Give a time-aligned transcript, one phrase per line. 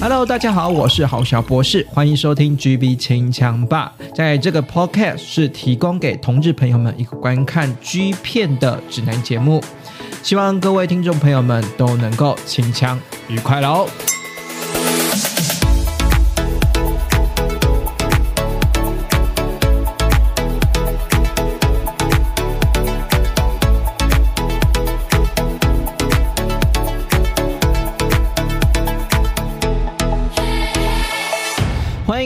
[0.00, 3.92] Hello，大家好，我是郝小博士，欢迎收听 GB 清枪吧。
[4.14, 9.62] 在这个 Podcast 是提供给同志朋友们一个观看 G 片的指南节目，
[10.22, 12.98] 希望各位听众朋友们都能够清枪
[13.28, 13.86] 愉快喽。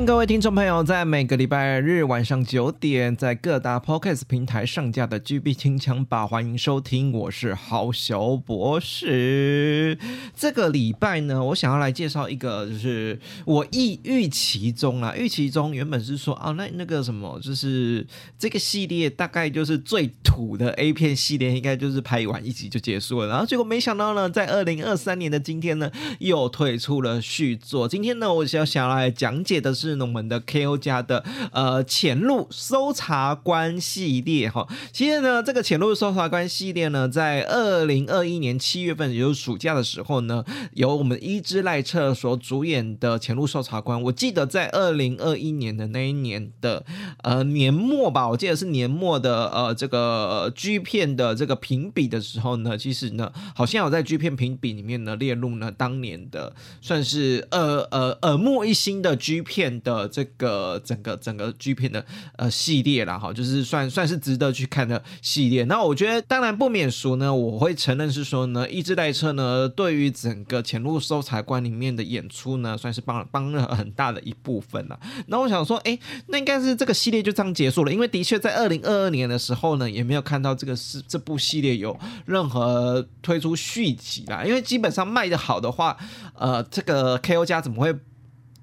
[0.09, 9.99] 各位听众朋友，在每个礼拜日晚上九点，在各大 Podcast 平台上架的 GB 清枪吧，欢迎收听，我是郝小博士。
[10.35, 18.07] 这个礼拜呢，我想要来介绍一个，就是我意预期中啊，预期中原本是说啊，那那个什么，就是
[18.39, 23.29] 这个系列大概就是最土的 A 片系列，应该就是拍完一集就结束了。
[23.29, 27.87] 然后结果没想到呢，在二零二三年的今天呢，又推出了续作。
[27.87, 29.98] 今天呢，我想想要来讲解的是。
[30.01, 44.01] 我们的 KO 家的呃潜入搜查官系列哈，其实呢，这个潜入搜查官系列呢，在二零二一年七月份，也就是暑假的时候呢，由我们伊织赖彻所主演的潜入搜查官。
[44.03, 46.85] 我记得在二零二一年的那一年的
[47.23, 62.05] 呃年末吧，我记得是年末的呃这个 G 片的这个评比的时候呢，其实呢，好像有在 G 片评比里面呢列入呢当年的算是呃呃耳目一新的 G 片的这个整个整个 G 片的
[62.37, 65.65] 呃系列啦，哈，就是算算是值得去看的系列。
[65.65, 74.99] 那我觉得当然不免俗呢，我会承认是说呢，伊织赖彻呢对于整个潜入搜查官里面的演出呢，算是帮帮了很大的一部分了。
[75.27, 84.45] 那我想说，哎，那应该是这个系列就这样结束了，因为的确在二零二二年的时候呢，也没有看到这个是这部系列有任何推出续集啦。
[84.45, 85.97] 因为基本上卖的好的话，
[86.35, 87.95] 呃，这个 KO 加怎么会？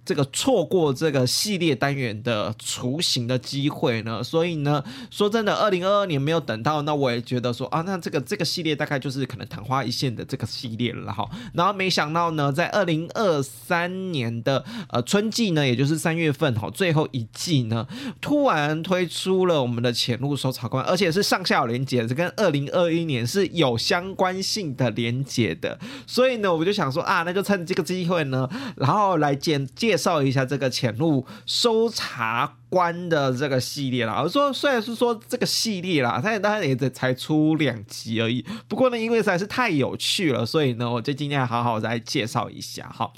[0.06, 11.28] 这个错过这个系列单元的雏形的机会呢，所以呢，说真的，二零二二年没有等到，那我也觉得说啊，那这个这个系列大概就是可能昙花一现的这个系列了哈。
[11.56, 17.88] 然后没想到呢，在二零二三年的呃春季呢，也就是三月份哈，最后一季呢，
[18.22, 25.80] 突然推出了我们的潜入搜查官，而且是上下有连接，是跟二零二一年是有相关性的连接的。
[26.06, 29.95] 所以呢，我就想说啊，那就趁这个机会呢，然后来简介。
[29.96, 34.22] 介绍一下这个潜入搜查官的这个系列啦。
[34.22, 38.46] 我说虽然是说这个系列啦，但当然也才出两集而已。
[38.68, 43.10] 不过呢，因为实在是太有趣了，所以呢，我就今天好好再介绍一下哈。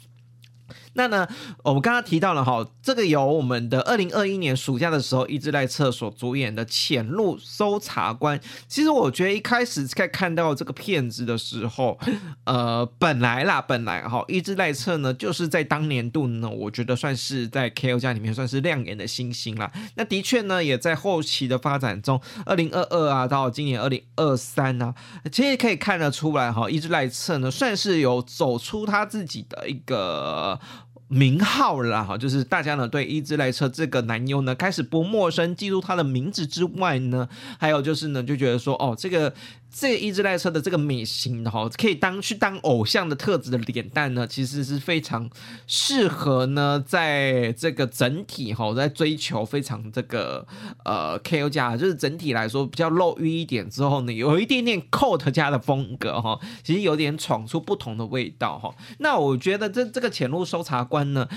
[0.97, 1.27] 那呢，
[1.63, 8.37] 我们刚刚提到了哈，这个由我们的二零二一年暑假的时候，伊织赖彻所主演的《潜入搜查官》。
[8.67, 11.99] 其实我觉得一开始在看到这个片子的时候，
[12.45, 19.71] 呃，本来啦，本来哈，伊织赖彻呢，就是在当年度呢，我觉得算是在 KO 家里面算是亮眼的新星啦。
[19.97, 24.95] 那的确呢，也在后期的发展中，二零二二啊，到今年二零二三啊，
[25.31, 30.59] 其实可以看得出来哈，伊织赖彻呢，算是有走出他自己的一个。
[31.07, 39.33] 名号了哈，就是大家呢对伊兹莱车这个男优呢开始不陌生，记住他的名字之外呢，还有就是呢就觉得说哦这个。
[39.69, 45.29] 这个伊织赖彻的这个美型的哈，可以当去当偶像的特质的脸蛋呢，其实是非常
[45.67, 50.47] 适合呢，在这个整体哈，在追求非常这个
[50.83, 58.73] 呃 KO 家，就是整体来说比较露欲一点之后呢，有一点点 CULT 家的风格哈，其实有点闯出不同的味道哈。
[58.99, 61.27] 那我觉得这这个潜入搜查官呢。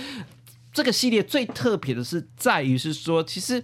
[0.80, 3.62] 这个系列最特别的是在于是说，其实，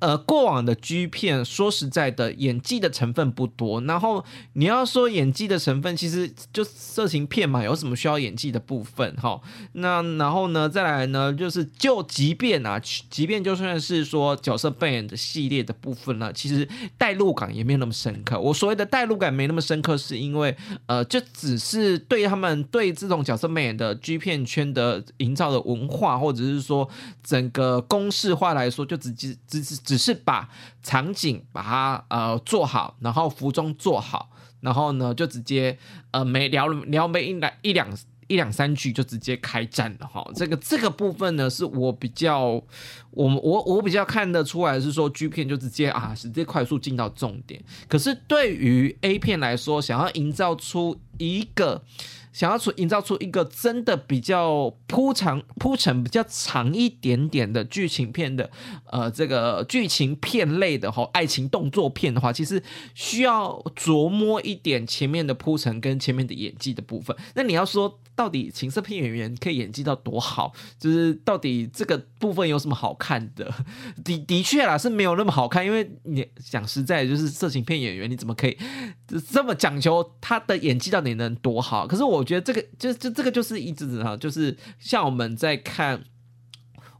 [0.00, 3.80] 呃，过往的 G 片说实在的，演技的成分不多。
[3.82, 9.14] 然后你要说演技的成分，其实就色情片嘛，有什么需要演技的部分？
[9.14, 9.40] 哈，
[9.74, 18.40] 那然后呢，再来呢，就是就即便啊，即便就算是说角色扮演的系列的部分呢，其实代入感也没有那么深刻。
[18.40, 20.56] 我所谓的代入感没那么深刻，是因为
[20.86, 26.55] 呃，就只是对他们对这种角色扮演的 G 片圈的营造的文化或者是。
[26.56, 26.88] 是说
[27.22, 30.48] 整个公式化来说，就只只只只是把
[30.82, 34.30] 场景把它呃做好，然后服装做好，
[34.60, 35.78] 然后呢就直接
[36.10, 37.88] 呃没聊聊没一来一两
[38.26, 40.26] 一两三句就直接开战了哈。
[40.34, 42.42] 这个这个部分呢是我比较
[43.10, 47.62] 我我我比较看得出来是说 G 片就直接啊直接快速进到重点。
[47.88, 51.82] 可是对于 A 片来说，想要营造出一个。
[52.36, 58.50] 想要出营造出一个真的比较铺长铺成比较长一点点的剧情片的，
[58.90, 62.62] 呃，这个剧情片类的哈，爱情动作片的话，其实
[62.94, 67.16] 需要琢磨一点前面的铺陈跟前面的演技的部分。
[67.34, 67.98] 那你要说。
[68.16, 70.52] 到底情色片演员可以演技到多好？
[70.80, 73.52] 就是到底这个部分有什么好看的？
[74.02, 75.64] 的的确啦，是没有那么好看。
[75.64, 78.56] 因为你讲实在，就是色情片演员，你怎么可以
[79.30, 81.86] 这么讲求他的演技到底能多好？
[81.86, 86.02] 可是我觉得这个就就这个就是一直哈，就是像我们在看。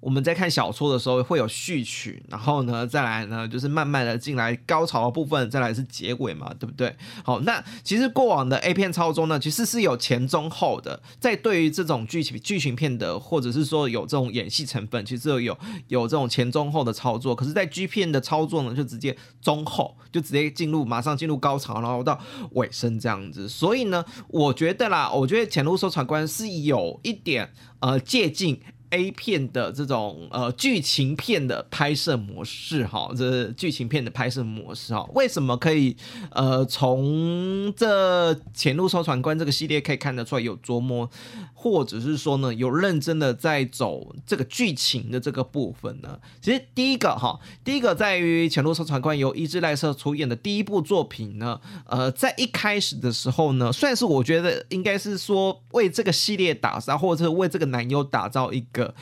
[0.07, 6.95] 我们在看小说的时候会有序曲，然后呢，再来呢就是慢慢的进来高潮的部分，再来是结尾嘛，对不对？
[7.25, 11.03] 好，那其实过往的 A 片操作呢，其实是有前中后的。
[11.19, 15.59] 在对于这种剧情剧情片的，或者是说有这种演戏成分，其实有有
[15.89, 17.35] 有这种前中后的操作。
[17.35, 22.17] 可是，在 G 片的操作呢，就直接中后，就直接进入马上进入高潮，然后到
[22.53, 23.49] 尾声这样子。
[23.49, 27.51] 所以呢，我觉得啦，我觉得《潜入搜查官》是有一点
[27.81, 28.61] 呃借镜。
[28.91, 35.97] A 片的这种呃剧情片的拍摄模式哈，这剧情片的拍摄模式哈，为什么可以
[36.31, 41.11] 呃从这《潜入搜查官》这个系列可以看得出来有琢磨，
[41.53, 46.19] 或者是说呢有认真的在走这个剧情的这个部分呢？
[46.41, 58.95] 其实第一个哈，第一个在于《潜入搜查官》由伊织赖社出演的第一部作品呢，呃，在一开始的时候呢，算是我觉得应该是说为这个系列打造，或者是为这个男优打造一个。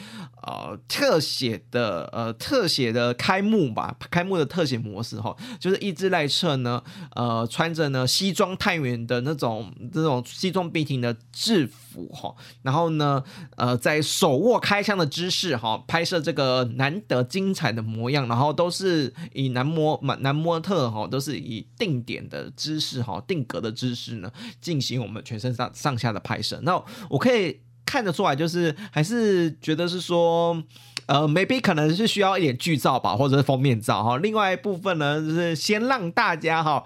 [0.46, 6.82] 呃特写的呃特写的开幕吧，开幕的特写模式哈，就是伊织赖社呢
[7.14, 13.24] 呃穿着呢西装探员的那种这种西装笔挺的制服哈，然后呢
[13.56, 24.30] 呃在手握开枪的姿势哈拍摄这个难得精彩的模样，然后都是以男模男模特哈都是以定点的姿势哈定格的姿势呢
[24.60, 26.76] 进行我们全身上上下的拍摄，那
[27.08, 27.60] 我可以。
[27.86, 30.62] 看得出来，就是还是觉得是说，
[31.06, 34.16] 呃，maybe 可能是需要一点剧照吧，或者是封面照哈。
[34.18, 36.82] 另外一部分呢，就是先让大家哈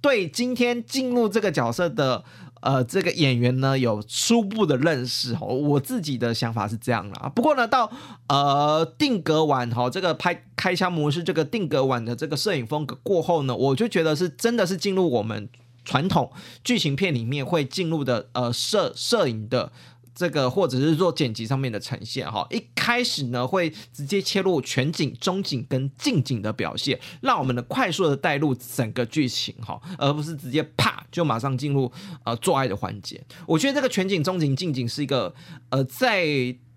[0.00, 2.24] 对今天进入这个角色的
[2.60, 5.46] 呃这个演员呢有初步的认识哦。
[5.48, 7.30] 我自己的想法是这样啦。
[7.34, 7.90] 不过呢，到
[8.28, 15.48] 呃定格完哈这个拍开枪模式这个定格完的这个摄影风格过后呢，我就觉得是真的是进入我们
[15.84, 16.32] 传统
[16.64, 19.70] 剧情片里面会进入的呃摄摄影的。
[20.18, 31.92] 这个或者是做剪辑上面的呈现哈，一开始呢会直接切入全景、中景跟近景的表现，让我们的快速的带入整个剧情哈，而不是直接啪就马上进入
[32.24, 33.22] 呃做爱的环节。
[33.46, 35.32] 我觉得这个全景、中景、近景是一个
[35.68, 36.26] 呃在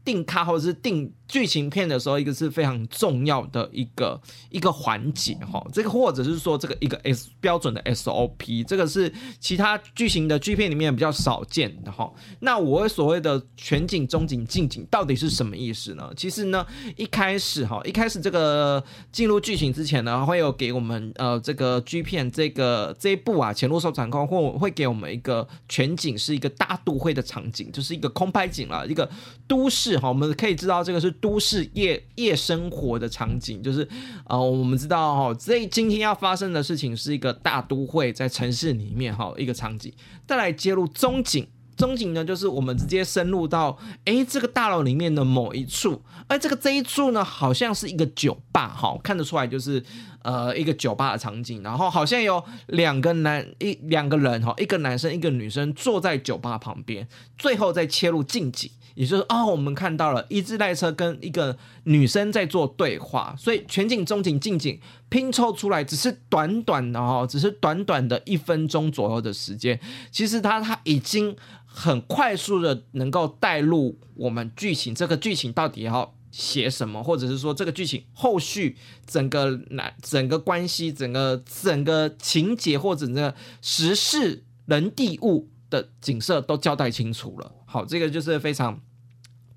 [0.06, 1.12] 定咖或者是定。
[1.32, 12.12] 剧情片的时候，一个是非常重要的一个一个环节哈，这个或者是说这个一个 S 标准的 SOP，这个是其他剧情的剧片里面比较少见的哈。
[12.42, 16.12] 那我所谓的全景、中景、近景到底是什么意思呢？
[16.18, 16.68] 其实呢，
[16.98, 18.84] 一开始哈，一开始这个
[19.14, 29.10] 进入剧情之前呢，会有给我们呃这个剧片这个这一部啊，潜入搜查官或会给我们一个全景，是一个大都会的场景，就是一个空拍景了，一个
[29.48, 30.10] 都市哈。
[30.10, 31.16] 我们可以知道这个是。
[31.22, 33.88] 都市夜夜生活的场景，就是，
[34.26, 39.94] 呃，我们知道哈，这今天要发生的事情是一个大都会，在城市里面哈一个场景。
[40.28, 41.48] 再来接入中景，
[41.78, 49.84] 中景呢，就是我们直接深入到，诶，这个大楼里面的某一处，而这个这一处呢，好像是一个酒吧哈，看得出来就是，
[50.24, 58.72] 呃，一个酒吧的场景，然后好像有两个男一两个人哈，一个男生一个女生坐在酒吧旁边，最后再切入近景。
[58.96, 64.80] 也就是哦，我们看到了一只赖车跟一个女生在做对话，所以全景、中景、近景
[65.10, 69.80] 拼凑出来，只是短短的哦，只是短短的一分钟左右的时间，
[70.12, 87.52] 其实它它已经很快速的能够带入我们剧情，这个剧情到底要写什么，或者是说这个剧情后续整个男整个关系、整个整个情节或者整个时事人地物的景色都交代清楚了。
[87.66, 88.80] 好，这个就是非常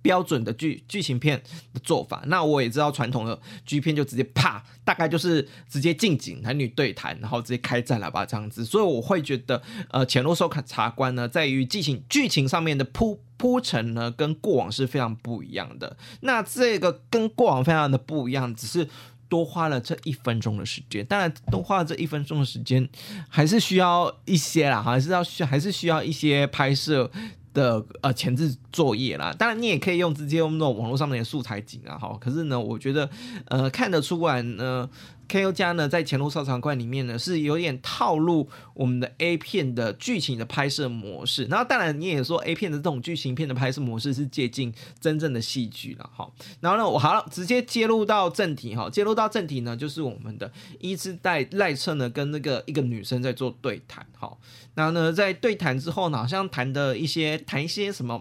[0.00, 1.42] 标准的剧剧情片
[1.75, 2.23] 的做法。
[2.28, 8.64] 那我也知道传统的剧片就直接啪，大概就是直接近景男女对谈，然后直接开战了吧这样子。
[8.64, 15.97] 所以我会觉得，呃，潜入搜查官呢，在于剧情剧情上面的铺铺陈呢，跟过往是非常不一样的。
[16.21, 18.88] 那这个跟过往非常的不一样，只是。
[19.35, 22.88] 多花了这一分钟的时间，当然多花了这一分钟的时间，
[23.29, 27.11] 还是需要一些啦，还是要需还是需要一些拍摄
[27.53, 29.35] 的呃前置作业啦。
[29.37, 32.17] 当然你也可以用直接用那种网络上面的素材景啊，哈。
[32.21, 33.11] 可是呢，我觉得
[33.47, 34.88] 呃看得出来呢，
[35.28, 41.45] K O 家呢，在前路收藏馆里面呢，是有点套路我们的 A 片的剧情的拍摄模式。
[41.45, 46.31] 然后，当然你也说 A 片的这种剧情片的拍摄模式是接近真正的戏剧了哈。
[46.61, 48.88] 然后呢，我好了，直接接入到正题哈。
[48.90, 50.50] 接入到正题呢，就是我们的
[50.81, 54.37] 伊织代赖彻呢，跟那个一个女生在做对谈哈。
[54.75, 58.21] 然后呢，在对谈之后呢，好像谈的一些谈一些什么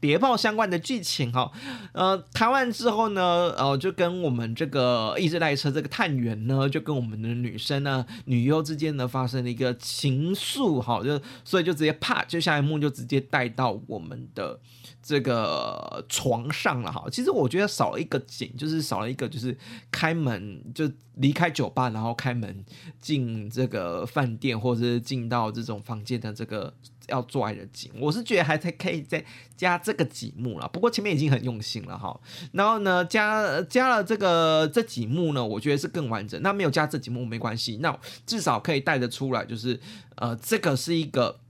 [0.00, 1.50] 谍报相关的剧情哈。
[1.92, 14.60] 呃，谈完之后呢，呃，就跟我们这个伊织赖彻这个探员呢，就跟我们的女生呢，女优之间呢发生了一个情愫哈，就所以就直接啪，就下一幕就直接带到我们的
[15.02, 17.04] 这个床上了哈。
[17.10, 19.56] 其实我觉得少了一个景，就是少了一个就是
[19.90, 22.64] 开门就离开酒吧，然后开门
[23.00, 25.78] 进这个饭店或者是进到这种。
[25.80, 26.72] 房间的这个
[27.10, 29.24] 要做爱的景，我是觉得还才可以再
[29.56, 30.66] 加这个几幕了。
[30.68, 32.18] 不过前面已经很用心了哈。
[32.52, 36.40] 然后呢，加加了这个这几幕呢，我觉得是更完整。
[36.42, 39.78] 那没有加这几幕没关系，那至少可以带得出来，就是
[40.16, 41.40] 呃，这个是一个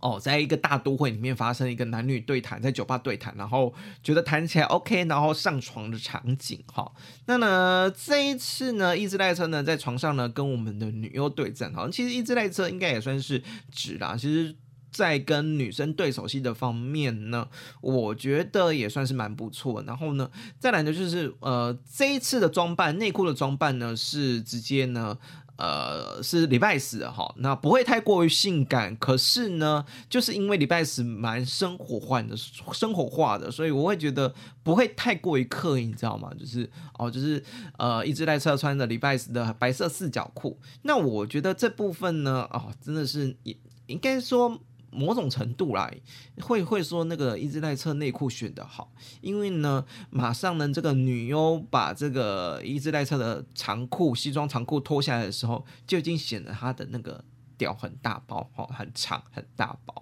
[0.00, 3.72] 哦，在一个大都会里面发生一个男女对谈，在酒吧对谈，然后
[4.02, 6.90] 觉得谈起来 OK，然后上床的场景哈。
[7.26, 14.16] 那呢，这一次呢，一只赖车呢在床上呢跟我们的女优对战，好像其实一只赖车应该也算是值啦。
[14.16, 14.56] 其实，
[14.92, 17.48] 在跟女生对手戏的方面呢，
[17.80, 19.82] 我觉得也算是蛮不错。
[19.86, 20.30] 然后呢，
[20.60, 25.18] 再来呢就是呃，这一次的装扮，内裤的装扮呢是直接呢。
[25.56, 32.34] 呃，是礼拜四哈，那不会太过于性感，可是呢，就是因为礼拜四蛮生活化的，
[32.72, 34.34] 生活化的，所以我会觉得
[34.64, 36.32] 不会太过于刻意，你知道吗？
[36.36, 36.68] 就是
[36.98, 37.40] 哦，就是
[37.76, 43.56] 呃，一直在侧穿着礼拜四的白色四角裤，那我觉得这部分呢，哦，真的是也
[43.86, 44.58] 应该说。
[44.92, 45.92] 某种程度来
[46.40, 57.24] 会会说那个伊织赖彻内裤选的好，因为呢，马上呢，这个女优把这个伊织赖彻的长裤西装长裤脱下来的时候，就已经显得她的那个
[57.56, 59.94] 屌很大包哈，很长很大包。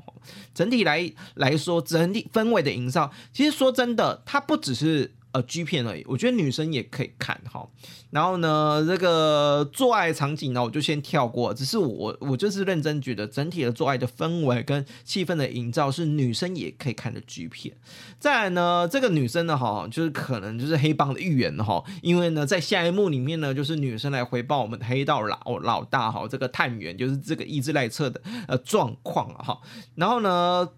[0.53, 5.15] 整体来来说，整体氛围的营造，其实说真的，它不只是。
[5.33, 7.69] 呃，G 片而已，我觉得女生也可以看哈。
[8.11, 11.55] 然后呢，这个做爱场景呢，我就先跳过。
[11.55, 17.77] 只是我，我就是认真觉得整体的做爱的氛围跟气氛的营造是女生也可以看的 G 片。
[18.19, 21.85] 再来呢，这个女生呢，哈，就是可能就是黑帮的预言哈。
[22.03, 29.61] 因为呢，在下一幕里面呢，就是女生来回报我们黑道老老大哈，这个探员就是这个意志赖测的呃状况哈。
[29.95, 30.71] 然后呢，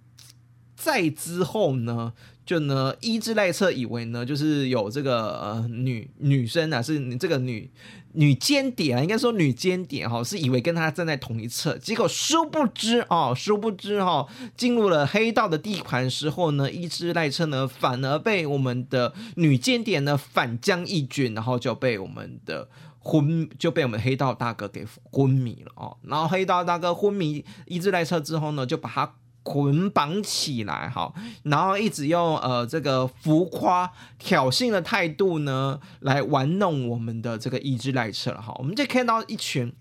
[0.77, 2.13] 再之后呢。
[2.45, 7.71] 就呢，伊织赖彻以为呢，就是有这个呃女女生啊，是这个女
[8.15, 22.69] 女间谍啊，应该说女间谍哈，是以为跟他站在同一侧，结果殊不知哦，殊不知哈，进入了黑道的地盘时候呢，伊织赖彻呢反而被我们的女间谍呢反将一军，然后就被我们的
[22.99, 29.15] 昏就被我们黑道大哥给昏迷了哦，然后黑道大哥昏迷伊织赖彻之后呢，就把他。
[29.43, 39.73] 捆绑起来，哈，然后一直用呃这个浮夸挑衅的态度呢，来玩弄我们的这个伊织赖彻了，哈，我们就看到一群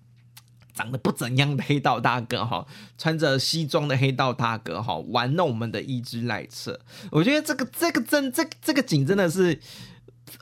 [0.74, 2.66] 长得不怎样的黑道大哥，哈，
[2.98, 6.80] 穿着西装的黑道大哥，哈，玩弄我们的伊织赖彻，
[7.12, 9.60] 我觉得这个这个真这这个景真的是。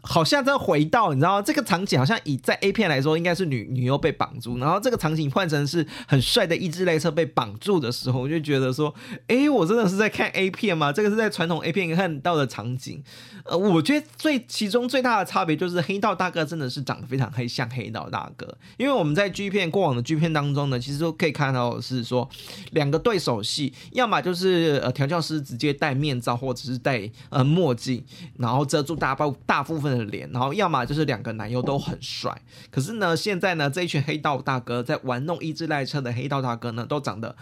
[0.01, 8.93] 好像在回到，你知道这个场景好像以在 A 片来说，应该是女女优被绑住，然后这个场景换成是很帅的伊织赖彻被绑住的时候，我就觉得说，
[9.27, 10.91] 哎，我真的是在看 A 片吗？
[10.91, 13.03] 这个是在传统 A 片看到的场景。
[13.46, 18.48] 呃，我觉得最其中最大的差别就是黑道大哥真的是长得非常黑，像黑道大哥。
[18.77, 22.29] 因为我们在 G 片过往的 G 片当中呢，其实都可以看到是说
[22.72, 28.03] 两个对手戏，要么就是呃调教师直接戴面罩或者是戴呃墨镜，
[28.38, 32.39] 然后遮住大包大部分的脸，然后要么就是两个男优都很帅。
[32.69, 37.36] 可是呢，现在呢这一群黑道大哥在玩弄伊织赖车的黑道大哥呢，都长得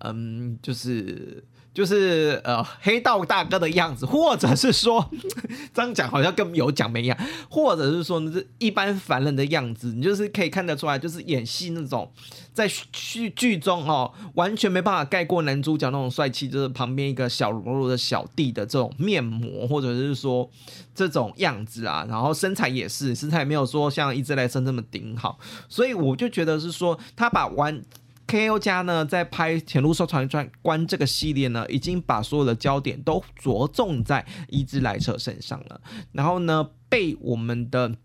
[0.00, 1.44] 嗯就是。
[1.78, 5.08] 就是呃黑道大哥的样子，或者是说
[5.72, 7.16] 这样讲好像跟有讲没一样，
[7.48, 12.10] 或者是说呢是一般凡人的样子，你就是可以看得出来，就是演戏那种
[12.52, 20.50] 在剧剧中哦完全没办法盖过男主角那种帅气，就是旁边一个小喽啰的小弟的这种面膜，或者是说
[20.96, 27.80] 这种样子啊，然后身材也是身材没有说像伊织赖彻那么顶好，所以我就觉得是说他把玩。
[28.28, 28.58] K.O.
[28.58, 30.28] 家呢，在拍《潜入收藏
[30.60, 35.80] 馆》这个系列呢，已经把所有的焦点都着重在伊织赖彻身上了。
[36.12, 37.96] 然后呢，被我们的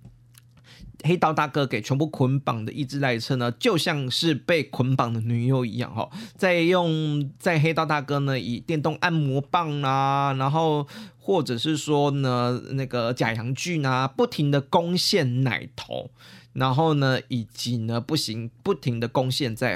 [1.03, 10.88] 黑道大哥给全部捆绑的伊织赖彻呢，就像是被捆绑的女优一样哈，在用在黑道大哥呢以电动按摩棒啊，然后
[11.20, 16.12] 或者是说呢那个假阳具啊，不停的攻陷奶头。
[16.53, 19.75] 然后呢，以及呢不行不停的攻陷在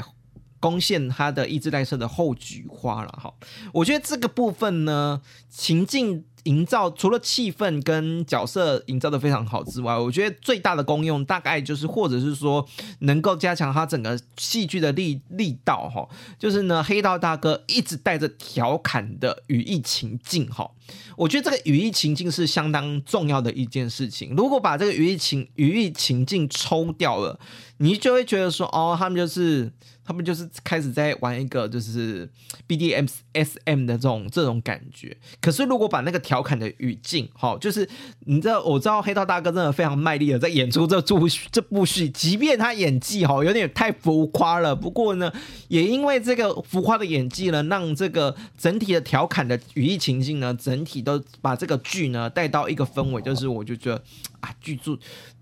[0.60, 3.34] 攻陷他的伊兹赖特的后菊花了哈。
[3.74, 6.24] 我觉得这个部分呢，情境。
[6.44, 12.66] 营造除了气氛跟角色营造的非常好之外，我觉得最大的功用大概就是，或者是说
[13.00, 16.08] 能够加强他整个戏剧的力力道哈，
[16.40, 20.72] 就是呢，黑道大哥一直带着调侃的语义情境哈，
[21.16, 24.36] 我觉得这个语义情境是相当重要的一件事情。
[24.36, 27.40] 如果把这个语义情语义情境抽掉了，
[27.78, 29.72] 你就会觉得说，哦，他们就是。
[30.08, 32.26] 他们就是开始在玩一个就是
[32.66, 37.86] BDM SM 的这种这种感觉，可是如果把那个调侃的语境，哈，就是
[38.22, 45.30] 你知道，我知道黑道大哥真的非常卖力的在演出这部这部戏，即便他演技哈有点太浮夸了，不过呢，
[45.68, 54.04] 也因为这个浮夸的演技呢，让这个整体的调侃的语义情境呢，整整体都把这个剧呢带到一个氛围，就是我就觉得
[54.42, 54.98] 啊，剧组。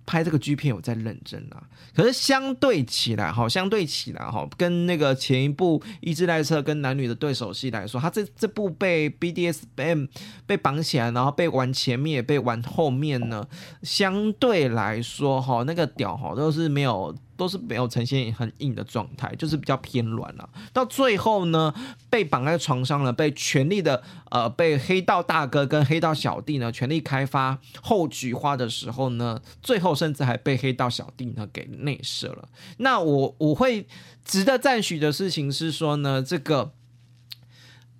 [0.07, 1.63] 拍这个剧片有在认真啊，
[1.95, 10.07] 可是相对起来哈，相对起来哈，跟那个前一部《伊兹赖车》跟男女的对手戏来说，他这这部被 BDSM
[10.45, 13.47] 被绑起来，然后被玩前面也被玩后面呢，
[13.81, 17.15] 相对来说哈，那个屌哈都是没有。
[17.37, 20.49] 都是没有呈现很硬的状态，就是比较偏软了。
[20.71, 21.73] 到最后呢，
[22.09, 32.47] 被绑在床上了，被全力的呃，被黑道大哥跟黑道小弟呢全力开发后菊花的时候呢，最后甚至还被黑道小弟呢给内射了。
[32.77, 33.87] 那我我会
[34.23, 36.71] 值得赞许的事情是说呢，这个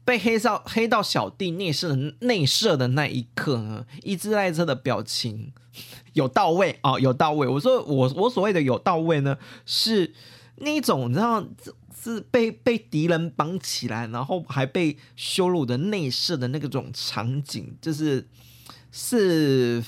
[0.04, 5.52] 被黑道黑道小弟内射内射的那一刻呢，伊兹赖特的表情。
[6.14, 7.48] 有到位啊、哦，有到位。
[7.48, 10.14] 我说我我所谓的有到位呢，是
[10.58, 11.46] 那种你知道
[12.02, 18.28] 是被被敌人绑起来，然后还被羞辱的内射的那个种场景，就是
[18.92, 19.84] 是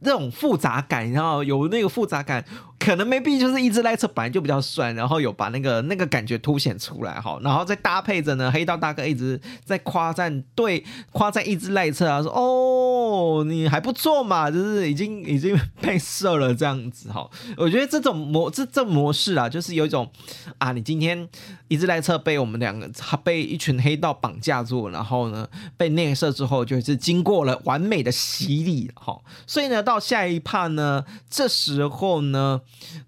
[0.00, 2.44] 那种复杂感，然后有那个复杂感。
[2.88, 17.28] 可能 maybe 就是伊兹赖特本来就比较帅，然后有把那个那个感觉凸显出来哈，然后再搭配着呢，黑道大哥一直在夸赞，对，夸赞伊兹赖特啊，说哦你还不错嘛，就是已经已经被射了这样子哈。
[17.58, 20.10] 我觉得这种模这这模式啊，就是有一种
[20.56, 21.28] 啊，你今天
[21.68, 32.62] 伊兹赖特被我们两个他被一群黑道绑架住，然后呢被内射之后，就是经过了完美的洗礼哈，所以呢到下一趴呢，这时候呢。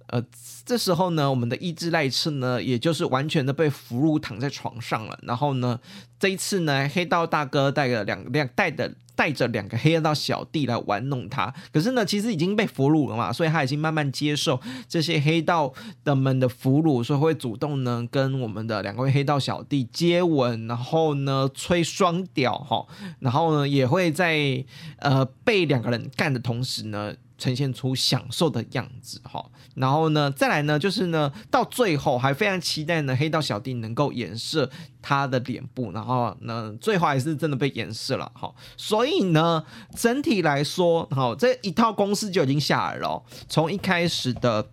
[0.08, 0.22] 呃，
[0.64, 5.18] 这时候呢，我们的伊兹赖次呢，也就是完全的被俘虏躺在床上了。
[5.22, 5.78] 然后呢，
[6.18, 11.52] 这一次呢，黑道大哥带着两两带的带着两个黑道小弟来玩弄他。
[11.72, 15.72] 可是呢，其实已经被俘虏了嘛，所以他已经慢慢接受这些黑道
[16.04, 22.86] 的们的俘虏，所以会主动呢跟我们的两位黑道小弟接吻，然后呢吹双屌哈，
[23.18, 24.64] 然后呢也会在
[24.98, 27.14] 呃被两个人干的同时呢。
[27.40, 29.42] 呈现出享受的样子哈，
[29.74, 34.68] 然后呢，再来呢，就是呢，到最后还非常期待呢，黑道小弟能够演示
[35.00, 38.54] 他的脸部，然后呢，最后还是真的被演示了哈。
[38.76, 39.64] 所以呢，
[39.96, 44.70] 整体来说，好，这一套公式就已经下来了，从一开始的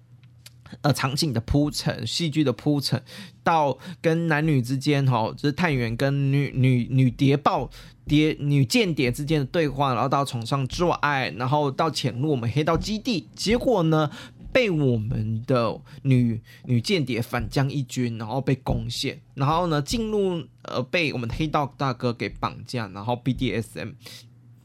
[0.82, 3.02] 呃场景的铺陈、戏剧的铺陈，
[3.44, 7.70] 到跟男女之间哈，就是探员跟女女女谍报。
[8.08, 14.10] 谍女间谍之间的对话，然后到床上做爱，然后到潜入我们黑道基地，结果呢
[14.54, 23.96] 被我们的女女间谍反将一军，然后被攻陷，然后呢进入呃被我们黑道大哥给绑架，然后 BDSM，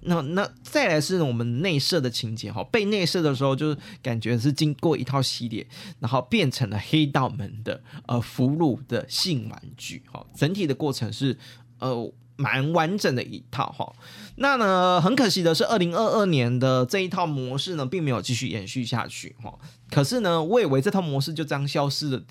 [0.03, 5.67] 那那再来是我们内射的情节哈，被内射的时候就感觉是经过一套系列，
[6.01, 11.39] 然后变成了黑道门的呃俘虏的性玩具哈，整体的过程是
[11.79, 12.13] 呃。
[12.37, 13.93] 蛮完整的一套哈，
[14.37, 19.57] 那呢很可惜的是，二零二二年的这一套模式呢，并没有继续延续下去哈。
[19.91, 22.23] 可是呢，我以为这套模式就这样消失了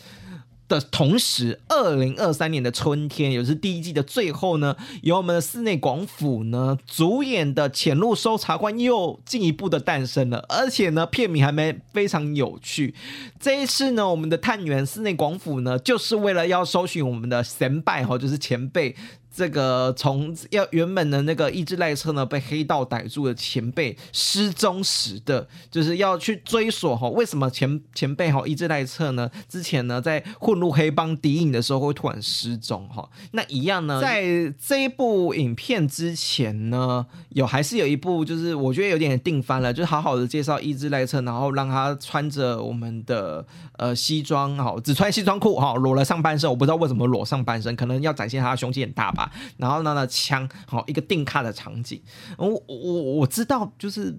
[0.72, 12.96] 的同时，二零二三年的春天，也是第一季的最后呢，由我们的室内广府呢主演的《潜入搜查官》又进一步的诞生了，而且呢，片名还没非常有趣。
[13.38, 18.96] 这一次呢，我们的探员室内广府呢，就是为了要搜寻我们的前辈哈，就是前辈。
[19.34, 33.08] 这个从要原本的那个伊兹赖特呢被黑道逮住的前辈失踪时的，就是要去追索哈，为什么前前辈哈伊兹赖特呢之前呢在混入黑帮敌营的时候会突然失踪哈？
[33.32, 34.24] 那一样呢，在
[34.60, 43.46] 这一部影片之前呢，有还是有一部就是我觉得有点定番了，就是好好的介绍伊兹赖特，然后让他穿着我们的
[43.78, 49.21] 呃西装哈，只穿西装裤哈，裸了上半身，我不知道为什么裸上半身，可能要展现他的胸肌很大吧。
[49.58, 52.02] 然后呢，那枪，好一个定卡的场景，
[52.38, 54.16] 我我我知道，就是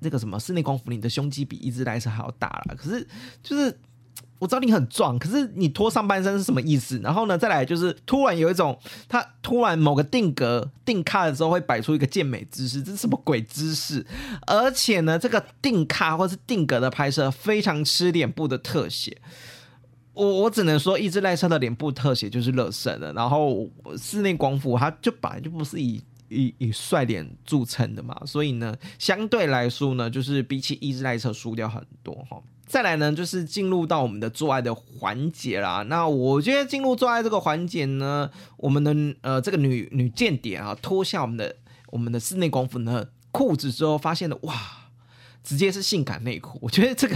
[0.00, 2.74] 那个什么室内广府，你的胸肌比一只赖车还要大了。
[2.76, 3.06] 可是
[3.42, 3.78] 就是。
[4.38, 6.98] 我知道你很壮，可是你脱上半身是什么意思？
[6.98, 8.76] 然后呢，再来就是突然有一种，
[9.08, 14.04] 他突然某个定格定卡的时候会摆出一个健美姿势，这是什么鬼姿势？
[14.48, 19.16] 而且呢，这个定卡或是定格的拍摄非常吃脸部的特写。
[20.14, 23.12] 我我只能说，一只赖车的脸部特写就是乐色的。
[23.12, 32.42] 然后室内广府它就本来就不是以以以帅脸著称的嘛，所以呢，相对来说呢，就是比起一只赖车输掉很多哈。
[32.66, 35.82] 再来呢，就是进入到我们的做爱的环节啦。
[35.88, 41.54] 那我觉得进入做爱这个环节呢，我们的呃这个女女间谍啊，脱下我们的
[41.88, 44.54] 我们的室内广府呢裤子之后，发现的哇，
[45.42, 46.58] 直接是性感内裤。
[46.62, 47.14] 我觉得这个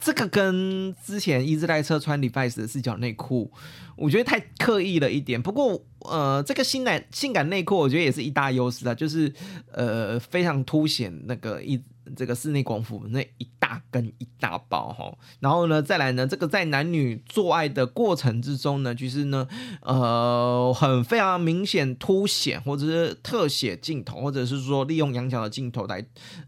[0.00, 3.52] 这个跟之前一直在车穿 Levi's 的四角内裤，
[3.96, 5.40] 我觉得太刻意了一点。
[5.40, 9.32] 不过呃，这个性感性感内裤，我觉得也是一大优势啊，就是
[9.72, 11.80] 呃非常凸显那个一。
[12.16, 19.46] 这个室内广府那一大根一大包哈，然后呢，再来呢，这个在男女做爱的过程之中呢，其实呢，
[19.82, 26.04] 呃，很非常明显凸显或者是特写镜头，或者是说利用仰角的镜头来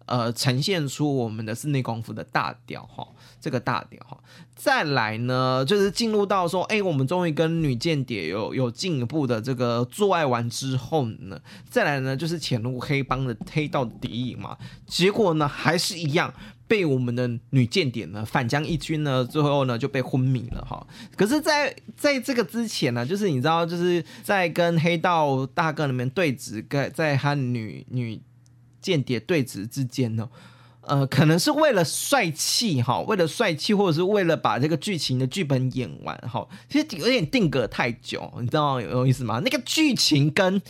[0.07, 3.07] 呃呈现出我们的室内广府的大屌哈，
[3.41, 4.19] 这个大屌哈。
[4.55, 16.33] 再来呢，就是进入到说，哎，我们终于跟女间谍有有进一步的这个做爱完之后呢，再来呢，就是潜入黑帮的黑道的敌营嘛，结果呢，还是一样
[16.67, 20.87] 被我们的女间谍呢反将一军呢，最后呢就被昏迷了哈。
[21.15, 28.21] 可是在，在这个之前呢，就是你知道，就是在跟黑道大哥里面对峙，跟在和女女
[28.81, 30.29] 间谍对峙之间呢。
[30.83, 39.41] 呃，可能是为了帅气哈，为了帅气，或者是为了把这个剧情的剧本演完哈，其实有点定格太久，你知道有，意思吗？
[39.45, 40.61] 那个剧情跟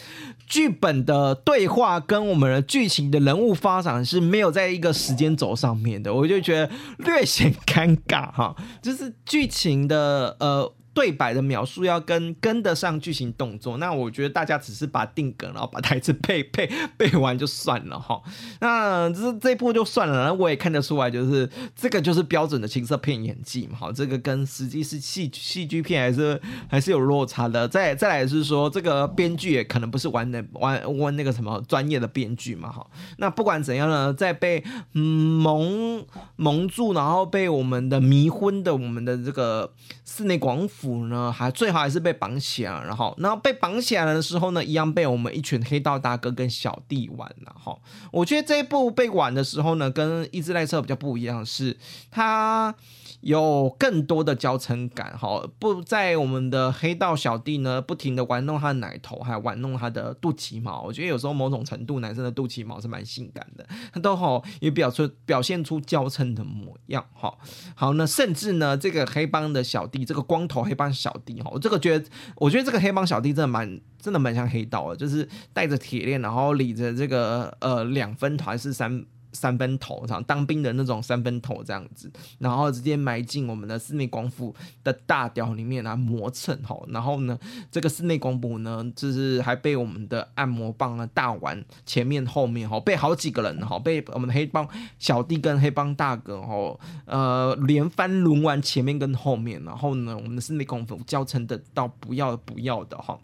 [0.46, 10.72] 剧本的对话跟我们的剧情的人物发展是没有在一个时间轴上面的，我就觉得略显尴尬哈，就是剧情的呃。
[10.94, 18.20] 对白的描述要跟跟得上剧情动作，那我觉得大家只是把定格，然后把台词背背背完就算了哈。
[18.61, 23.78] 那这这一部就算了，那我也看得出来，就是这个就是标准的青色片演技嘛。
[23.78, 27.66] 哈，这个跟实际是戏戏剧片还是还是有落差的。
[27.66, 32.70] 再再来是说，这个编剧也可能不是玩的玩玩那个什么专业的编剧嘛。
[32.70, 32.87] 哈，
[33.18, 36.05] 那不管怎样呢，在被蒙
[36.37, 39.72] 蒙住，然后被我们的迷昏的我们的这个
[40.14, 47.75] 室内广府呢，还最好还是被绑起来，然后，然后被绑起来的时候呢，一样被我们一群黑道大哥跟小弟玩了哈。
[48.11, 51.79] 我觉得这一部被玩的时候呢，跟一直在车比较不一样，是
[52.11, 52.75] 他。
[53.23, 60.83] 有更多的娇嗔感，哈，不在我们的黑道小弟呢，不停的玩弄他的奶头，还玩弄他的肚脐毛。
[60.83, 67.33] 我觉得有时候某种程度，男生的肚脐毛是蛮性感的，他都好也表出表现出娇嗔的模样，哈。
[67.75, 72.05] 好，那甚至呢，这个黑帮的小弟，这个光头黑帮小弟，哈，我这个觉得，
[72.37, 79.07] 我觉得这个黑帮小弟真的蛮，真的蛮像黑道的，就是带着铁链，然后理着这个呃两分团是三。
[79.33, 87.38] 三分头，然后当兵的那种三分头这样子，然后直接埋进我们的室内广府的大屌里面来磨蹭吼，然后呢，
[87.71, 94.68] 这个室内广府呢，就是还被我们的按摩棒啊大玩前面后面吼，被好几个人吼，被我们的黑帮
[94.99, 103.18] 小弟跟黑帮大哥吼，呃，连番轮完前面跟后面，然后呢，我们的室内广府教成的到不要不要的哈。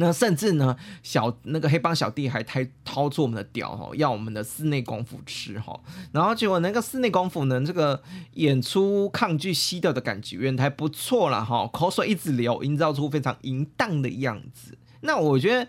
[0.00, 5.78] 那甚至呢，小那个黑帮小弟还掏掏出我们的屌哈，要我们的室内功夫吃哈，
[6.10, 14.76] 然后结果那个室内功夫呢，这个演出抗拒吸掉的感觉还不错了哈，口水一直流，营造出非常淫荡的样子。
[15.02, 15.68] 那我觉得。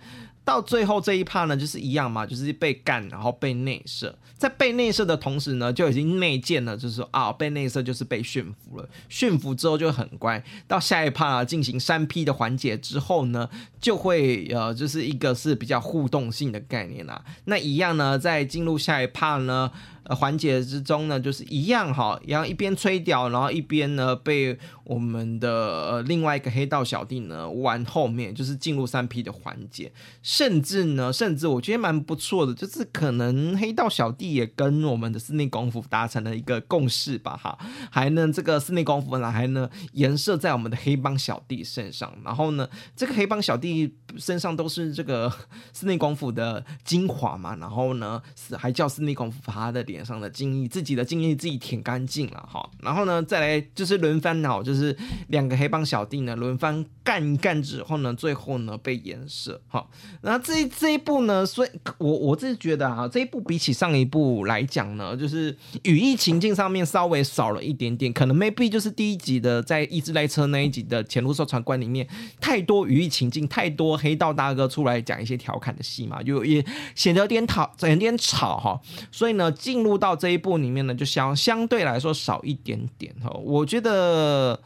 [0.52, 10.44] 到最后这一趴呢，就是一样嘛，就是被干，然后被内射，在被内射的同时呢，就已经内建了，就是说啊，被内射就是被驯服了，驯服之后就很乖。
[10.68, 17.24] 到下一趴进行三 P 的环节之后呢，就会呃，就是一个是比较互动性的概念啦。
[17.46, 19.72] 那一样呢，在进入下一趴呢。
[20.06, 25.52] 呃，环节之中呢，就是一样哈，一样一边吹屌，然后一边呢被我们的
[25.92, 29.92] 呃另外一个黑道小弟呢玩后面，就是进入三 P 的环节，
[30.24, 37.56] 甚至呢，甚至我觉得蛮不错的，就是可能黑道小弟也跟我们的室内功夫达成了一个共识吧哈，
[37.92, 45.32] 还能这个室内功夫呢还呢颜射在我们的黑帮小弟身上，然后呢这个黑帮小弟身上都是这个
[45.74, 49.86] 室内功夫的精华嘛，然后呢是还叫室内功夫把他的。
[49.92, 59.86] 脸上的精液，自己的精液自己舔干净了哈，然后呢，再来就是轮番哈，就是两个黑帮小弟呢轮番干一干之后呢，最后呢被颜射哈，
[60.22, 72.08] 那这这一部呢，所以我我自己觉得啊，这一部比起上一部来讲呢，就是语义情境上面稍微少了一点点，可能 maybe 就是第一集的在一之濑车那一集的潜入搜查官里面
[72.40, 78.80] 太多语义情境，太多黑道大哥出来讲一些调侃的戏嘛，就也显得有点吵，有点吵哈。
[79.12, 83.30] 所以呢，进入到这一部里面呢，就相相对来说少一点点哈。
[83.44, 84.60] 我觉得。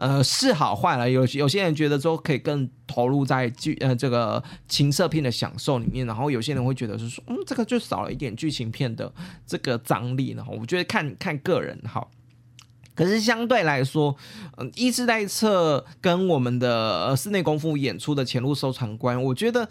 [0.00, 1.10] 呃，是好坏了。
[1.10, 9.12] 有有些人觉得说可以更投入在剧呃这个情色片的享受里面，然后有些人会觉得是说，嗯，这个就少了一点剧情片的
[9.44, 10.34] 这个张力。
[10.36, 12.12] 然后我觉得看看个人好。
[12.94, 14.14] 可是相对来说，
[14.58, 19.68] 嗯、一之濑车跟我们的室内功夫演出的潜入搜查官，我觉得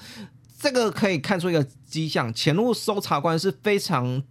[0.59, 4.21] 这个可以看出一个迹象，潜入搜查官是非常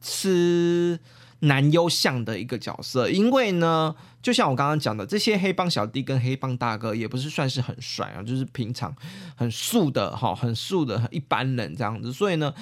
[0.00, 0.98] 吃
[1.40, 3.94] 男优像的一个角色，因为呢。
[4.22, 8.92] 就像我刚刚讲的，这些黑帮小弟跟黑帮大哥也不是算是很帅啊，就是平常
[9.36, 12.12] 很素的哈，很素的很一般人这样子。
[12.12, 12.52] 所以呢，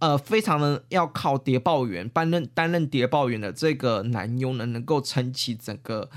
[0.00, 6.10] 呃，非常的要靠谍报员担任担任谍报员的这个男优呢，能够撑起整个。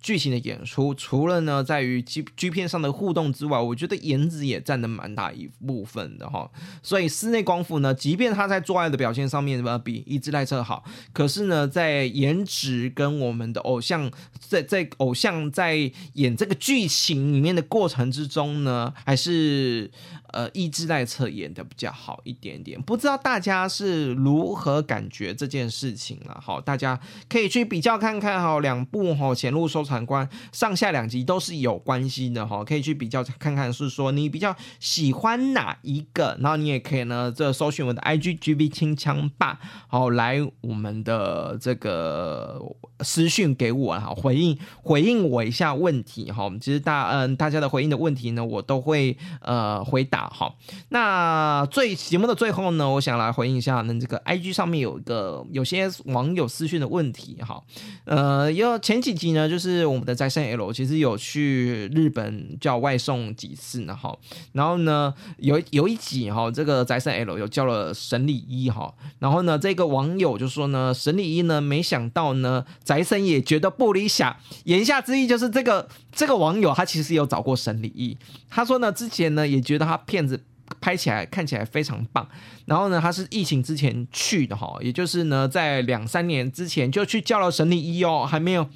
[0.00, 6.50] 剧情的演出，除了呢，在于 G G 片上的互动之外，我觉得颜值也占了蛮大一部分的哈。
[6.82, 19.90] 所以室内功夫呢，即便他在做爱的表现上面比一之濑车好，可是呢，在颜值跟我们的偶像在在偶像在演这个剧情里面的过程之中呢，还是。
[20.32, 26.40] 呃，一之濑车演的比较好一点点，不知道大家是如何感觉这件事情了？
[26.40, 36.36] 好，大家可以去比较看看哈，两部哈潜入收藏官上下两集都是有关系的哈，可以去比较看看，是说你比较喜欢哪一个？
[36.40, 42.60] 然后你也可以呢，这搜寻我的 IGGV 清枪吧，好，来我们的这个
[43.00, 46.48] 私讯给我哈，回应回应我一下问题哈。
[46.60, 50.19] 其实大嗯大家的回应的问题呢，我都会呃回答。
[50.28, 50.56] 好，
[50.90, 57.62] 那最节目的最后呢，我想来回应一下，那这个 IG 上面有一个有些网友私讯的问题，哈，
[58.04, 64.14] 呃，有前几集呢，就是我们的宅神 L 其实有去日本叫外送几次呢，哈，
[64.52, 78.16] 然后呢，有有一集哈，这个宅神 L 有叫了神里一哈，然后呢，这个网友就说呢，神里一呢，没想到呢，宅神也觉得不理想，言下之意就是这个这个网友他其实有找过神里一，
[78.50, 79.98] 他说呢，之前呢也觉得他。
[80.10, 80.44] 片子
[80.80, 82.26] 拍起来看起来非常棒，
[82.66, 88.68] 然后呢，他是疫情之前去的哈，也就是呢，在两三年之前就去叫了神里一哦，还没有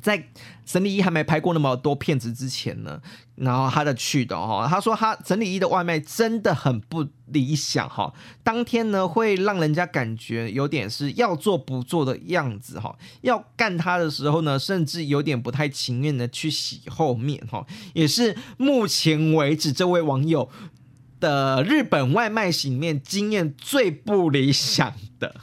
[0.00, 0.28] 在
[0.64, 3.00] 神里一还没拍过那么多片子之前呢，
[3.36, 20.48] 然后他的去的哈，他说他神里一的外卖真的很不理想哈，当天呢会让人家感觉有点是要做不做的样子哈，要干他的时候呢，甚至有点不太情愿的去洗后面哈，也是目前为止这位网友
[21.18, 25.34] 的日本外卖洗面经验最不理想的。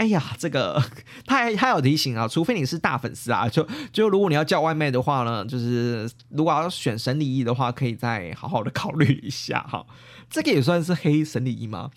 [0.00, 0.82] 哎呀，这个
[1.26, 9.84] 他还他有提醒啊，除非你是大粉丝啊，就就如果你要叫外卖的话呢，就是如果要选神里一的话，可以再好好的考虑一下哈。
[10.30, 11.90] 这个也算是黑神里一吗？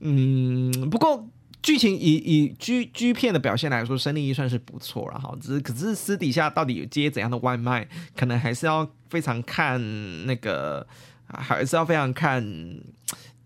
[0.00, 1.26] 嗯，不过
[1.62, 5.34] 剧情以以剧剧片的表现来说，神里一算是不错了哈。
[5.40, 9.80] 只是可是私底下到底有接怎样的外卖，可能还是要非常看
[10.26, 10.86] 那个，
[11.26, 12.44] 还是要非常看。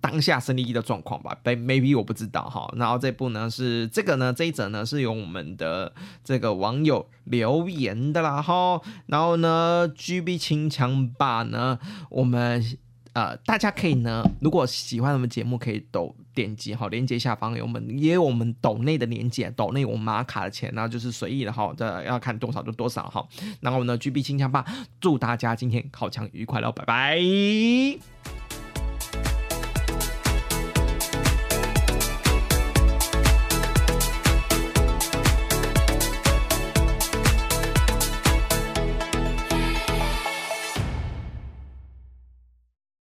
[0.04, 2.70] 当下神里一的状况吧，maybe 我不知道哈。
[2.76, 5.90] 然后这部呢是这个呢这一则呢是由我们的
[6.22, 8.78] 这个网友留言的啦哈。
[9.06, 11.78] 然后呢，GB 清枪吧呢，
[12.10, 12.62] 我们
[13.14, 23.26] 呃大家可以呢，如果喜欢我们节目，可以抖点击哈，链接下方有我们也有我们抖内的连接，抖内我们马卡的钱，然后就是随意的哈，这要看多少就多少哈。
[23.60, 24.66] 然后呢，GB 清枪吧，
[25.00, 28.33] 祝大家今天考枪愉快喽，拜拜。